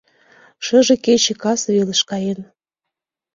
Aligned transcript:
...Шыже 0.65 0.95
кече 1.05 1.33
кас 1.41 1.61
велыш 1.73 2.01
каен. 2.09 2.39